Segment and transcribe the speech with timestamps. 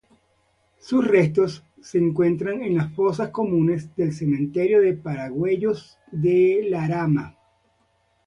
[0.79, 7.37] Sus restos se encuentran en las fosas comunes del cementerio de Paracuellos del Jarama.